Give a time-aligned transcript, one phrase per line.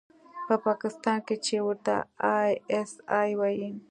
[0.47, 1.95] په پاکستان کښې چې ورته
[2.39, 3.69] آى اس آى وايي.